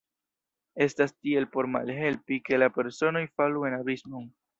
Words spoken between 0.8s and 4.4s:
Estas tiel, por malhelpi, ke la personoj falu en abismon.